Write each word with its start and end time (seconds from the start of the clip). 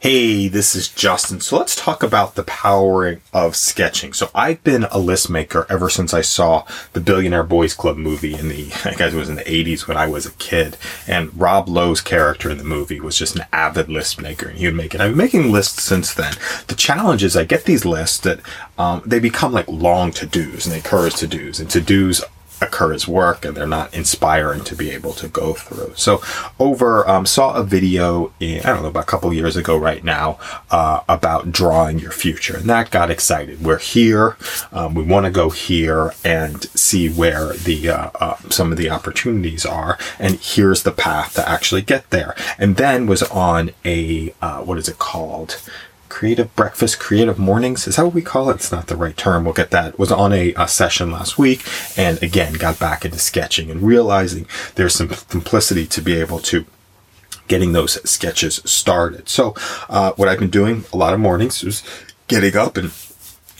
Hey, 0.00 0.48
this 0.48 0.74
is 0.74 0.88
Justin. 0.88 1.42
So 1.42 1.58
let's 1.58 1.76
talk 1.76 2.02
about 2.02 2.34
the 2.34 2.42
power 2.44 3.20
of 3.34 3.54
sketching. 3.54 4.14
So 4.14 4.30
I've 4.34 4.64
been 4.64 4.84
a 4.84 4.98
list 4.98 5.28
maker 5.28 5.66
ever 5.68 5.90
since 5.90 6.14
I 6.14 6.22
saw 6.22 6.64
the 6.94 7.02
Billionaire 7.02 7.42
Boys 7.42 7.74
Club 7.74 7.98
movie 7.98 8.32
in 8.32 8.48
the, 8.48 8.72
I 8.86 8.94
guess 8.94 9.12
it 9.12 9.18
was 9.18 9.28
in 9.28 9.34
the 9.34 9.42
80s 9.42 9.86
when 9.86 9.98
I 9.98 10.06
was 10.06 10.24
a 10.24 10.32
kid. 10.32 10.78
And 11.06 11.38
Rob 11.38 11.68
Lowe's 11.68 12.00
character 12.00 12.48
in 12.48 12.56
the 12.56 12.64
movie 12.64 12.98
was 12.98 13.18
just 13.18 13.36
an 13.36 13.44
avid 13.52 13.90
list 13.90 14.22
maker 14.22 14.48
and 14.48 14.56
he 14.56 14.64
would 14.64 14.74
make 14.74 14.94
it. 14.94 15.02
I've 15.02 15.10
been 15.10 15.18
making 15.18 15.52
lists 15.52 15.82
since 15.82 16.14
then. 16.14 16.32
The 16.68 16.76
challenge 16.76 17.22
is 17.22 17.36
I 17.36 17.44
get 17.44 17.66
these 17.66 17.84
lists 17.84 18.20
that, 18.20 18.40
um, 18.78 19.02
they 19.04 19.18
become 19.18 19.52
like 19.52 19.68
long 19.68 20.12
to-dos 20.12 20.64
and 20.64 20.74
they 20.74 20.78
occur 20.78 21.08
as 21.08 21.14
to-dos 21.16 21.60
and 21.60 21.68
to-dos 21.68 22.24
occur 22.60 22.92
as 22.92 23.08
work 23.08 23.44
and 23.44 23.56
they're 23.56 23.66
not 23.66 23.92
inspiring 23.94 24.62
to 24.64 24.76
be 24.76 24.90
able 24.90 25.12
to 25.14 25.28
go 25.28 25.54
through. 25.54 25.92
So 25.96 26.22
over, 26.58 27.08
um, 27.08 27.26
saw 27.26 27.54
a 27.54 27.64
video 27.64 28.32
in, 28.40 28.60
I 28.60 28.70
don't 28.70 28.82
know, 28.82 28.88
about 28.88 29.04
a 29.04 29.06
couple 29.06 29.32
years 29.32 29.56
ago 29.56 29.76
right 29.76 30.04
now, 30.04 30.38
uh, 30.70 31.00
about 31.08 31.52
drawing 31.52 31.98
your 31.98 32.12
future 32.12 32.56
and 32.56 32.68
that 32.68 32.90
got 32.90 33.10
excited. 33.10 33.62
We're 33.62 33.78
here. 33.78 34.36
Um, 34.72 34.94
we 34.94 35.02
want 35.02 35.26
to 35.26 35.30
go 35.30 35.50
here 35.50 36.12
and 36.24 36.62
see 36.70 37.08
where 37.08 37.52
the, 37.54 37.88
uh, 37.88 38.10
uh, 38.20 38.36
some 38.50 38.72
of 38.72 38.78
the 38.78 38.90
opportunities 38.90 39.64
are. 39.64 39.98
And 40.18 40.34
here's 40.36 40.82
the 40.82 40.92
path 40.92 41.34
to 41.34 41.48
actually 41.48 41.82
get 41.82 42.10
there. 42.10 42.34
And 42.58 42.76
then 42.76 43.06
was 43.06 43.22
on 43.24 43.70
a, 43.84 44.34
uh, 44.42 44.60
what 44.62 44.78
is 44.78 44.88
it 44.88 44.98
called? 44.98 45.60
Creative 46.10 46.54
breakfast, 46.54 46.98
creative 46.98 47.38
mornings. 47.38 47.86
Is 47.86 47.96
that 47.96 48.04
what 48.04 48.12
we 48.12 48.20
call 48.20 48.50
it? 48.50 48.56
It's 48.56 48.72
not 48.72 48.88
the 48.88 48.96
right 48.96 49.16
term. 49.16 49.44
We'll 49.44 49.54
get 49.54 49.70
that. 49.70 49.98
Was 49.98 50.12
on 50.12 50.34
a, 50.34 50.52
a, 50.54 50.68
session 50.68 51.10
last 51.10 51.38
week 51.38 51.64
and 51.96 52.22
again 52.22 52.52
got 52.54 52.78
back 52.78 53.04
into 53.04 53.18
sketching 53.18 53.70
and 53.70 53.82
realizing 53.82 54.46
there's 54.74 54.94
some 54.94 55.10
simplicity 55.10 55.86
to 55.86 56.02
be 56.02 56.14
able 56.14 56.40
to 56.40 56.66
getting 57.48 57.72
those 57.72 57.98
sketches 58.08 58.56
started. 58.64 59.28
So, 59.28 59.54
uh, 59.88 60.12
what 60.12 60.28
I've 60.28 60.38
been 60.38 60.50
doing 60.50 60.84
a 60.92 60.96
lot 60.96 61.14
of 61.14 61.20
mornings 61.20 61.64
is 61.64 61.82
getting 62.28 62.56
up 62.56 62.76
and 62.76 62.92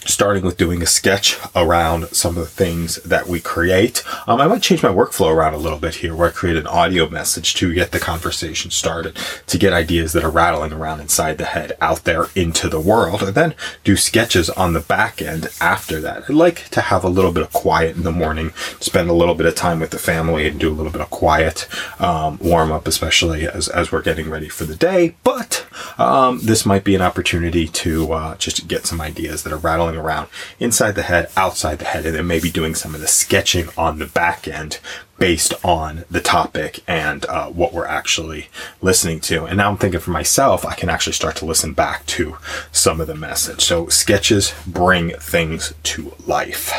starting 0.07 0.45
with 0.45 0.57
doing 0.57 0.83
a 0.83 0.87
sketch 0.87 1.39
around 1.55 2.09
some 2.09 2.37
of 2.37 2.43
the 2.43 2.51
things 2.51 2.97
that 3.03 3.27
we 3.27 3.41
create. 3.41 4.03
Um, 4.27 4.41
I 4.41 4.47
might 4.47 4.63
change 4.63 4.83
my 4.83 4.91
workflow 4.91 5.33
around 5.33 5.55
a 5.55 5.59
little 5.59 5.79
bit 5.79 5.97
here 5.97 6.15
where 6.15 6.29
I 6.29 6.33
create 6.33 6.57
an 6.57 6.67
audio 6.67 7.09
message 7.09 7.55
to 7.55 7.75
get 7.75 7.93
the 7.93 7.99
conversation 7.99 8.71
started, 8.71 9.17
to 9.47 9.59
get 9.59 9.73
ideas 9.73 10.13
that 10.13 10.25
are 10.25 10.31
rattling 10.31 10.73
around 10.73 11.01
inside 11.01 11.39
the 11.39 11.45
head 11.45 11.77
out 11.81 12.05
there 12.05 12.27
into 12.35 12.69
the 12.69 12.81
world, 12.81 13.23
and 13.23 13.35
then 13.35 13.55
do 13.85 13.97
sketches 13.97 14.51
on 14.51 14.73
the 14.73 14.81
back 14.81 15.21
end 15.21 15.49
after 15.61 16.01
that. 16.01 16.25
I 16.29 16.33
like 16.33 16.69
to 16.71 16.81
have 16.81 17.05
a 17.05 17.09
little 17.09 17.33
bit 17.33 17.43
of 17.43 17.53
quiet 17.53 17.97
in 17.97 18.03
the 18.03 18.13
morning, 18.13 18.53
spend 18.81 19.11
a 19.11 19.15
little 19.15 19.35
bit 19.35 19.47
of 19.47 19.55
time 19.55 19.81
with 19.81 19.91
the 19.91 19.99
family 19.99 20.47
and 20.47 20.59
do 20.59 20.71
a 20.71 20.75
little 20.75 20.93
bit 20.93 21.01
of 21.01 21.11
quiet 21.11 21.69
um, 21.99 22.39
warm 22.41 22.73
up, 22.73 22.87
especially 22.87 23.47
as, 23.47 23.69
as 23.69 23.93
we're 23.93 24.03
getting 24.03 24.31
ready 24.31 24.49
for 24.49 24.65
the 24.65 24.77
day. 24.77 25.15
But 25.23 25.60
um, 25.99 26.41
this 26.43 26.67
might 26.67 26.85
be 26.85 26.95
an 26.95 27.03
opportunity 27.03 27.67
to 27.67 28.13
uh, 28.13 28.37
just 28.37 28.69
get 28.69 28.87
some 28.87 29.01
ideas 29.01 29.43
that 29.43 29.53
are 29.53 29.59
rattling 29.59 29.97
around 29.97 30.29
inside 30.59 30.93
the 30.93 31.03
head, 31.03 31.31
outside 31.37 31.79
the 31.79 31.85
head, 31.85 32.07
and 32.07 32.15
then 32.15 32.27
maybe 32.27 32.51
doing 32.51 32.75
some 32.75 32.95
of 32.95 33.01
the 33.01 33.07
sketching 33.07 33.69
on 33.77 33.99
the 33.99 34.07
back 34.07 34.49
end 34.49 34.79
based 35.19 35.53
on 35.63 36.05
the 36.11 36.21
topic 36.21 36.83
and 36.89 37.27
uh, 37.27 37.47
what 37.49 37.75
we're 37.75 37.87
actually 37.87 38.49
listening 38.81 39.21
to. 39.21 39.45
And 39.45 39.59
now 39.59 39.71
I'm 39.71 39.77
thinking 39.77 40.01
for 40.01 40.11
myself, 40.11 40.65
I 40.65 40.75
can 40.75 40.89
actually 40.89 41.13
start 41.13 41.37
to 41.37 41.45
listen 41.45 41.75
back 41.75 42.07
to 42.07 42.39
some 42.73 43.01
of 43.01 43.07
the 43.07 43.15
message. 43.15 43.61
So 43.61 43.87
sketches 43.89 44.55
bring 44.67 45.11
things 45.11 45.75
to 45.85 46.15
life. 46.27 46.73